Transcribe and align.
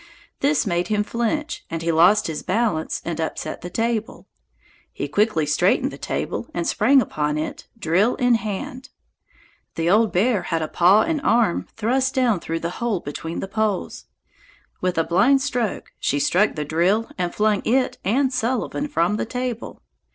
This 0.39 0.65
made 0.65 0.87
him 0.87 1.03
flinch 1.03 1.63
and 1.69 1.83
he 1.83 1.91
lost 1.91 2.25
his 2.25 2.41
balance 2.41 3.03
and 3.05 3.21
upset 3.21 3.61
the 3.61 3.69
table. 3.69 4.25
He 4.91 5.07
quickly 5.07 5.45
straightened 5.45 5.91
the 5.91 5.97
table 5.99 6.49
and 6.55 6.65
sprang 6.65 7.03
upon 7.03 7.37
it, 7.37 7.67
drill 7.77 8.15
in 8.15 8.33
hand. 8.33 8.89
The 9.75 9.91
old 9.91 10.11
bear 10.11 10.41
had 10.41 10.63
a 10.63 10.67
paw 10.67 11.03
and 11.03 11.21
arm 11.21 11.67
thrust 11.77 12.15
down 12.15 12.39
through 12.39 12.61
the 12.61 12.71
hole 12.81 12.99
between 12.99 13.41
the 13.41 13.47
poles. 13.47 14.05
With 14.81 14.97
a 14.97 15.03
blind 15.03 15.39
stroke 15.43 15.91
she 15.99 16.19
struck 16.19 16.55
the 16.55 16.65
drill 16.65 17.11
and 17.19 17.31
flung 17.31 17.61
it 17.63 17.99
and 18.03 18.33
Sullivan 18.33 18.87
from 18.87 19.17
the 19.17 19.25
table. 19.27 19.83